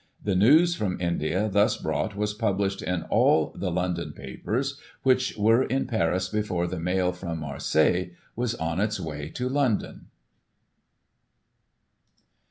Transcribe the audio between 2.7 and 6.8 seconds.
in all the London papers, which were in Paris before the